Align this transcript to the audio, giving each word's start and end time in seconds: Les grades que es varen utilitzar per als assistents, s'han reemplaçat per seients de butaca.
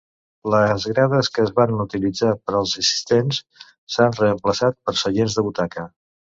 Les 0.51 0.85
grades 0.93 1.29
que 1.35 1.43
es 1.47 1.51
varen 1.59 1.83
utilitzar 1.83 2.33
per 2.49 2.57
als 2.61 2.75
assistents, 2.85 3.43
s'han 3.97 4.19
reemplaçat 4.25 4.81
per 4.83 4.99
seients 5.07 5.41
de 5.41 5.49
butaca. 5.53 5.89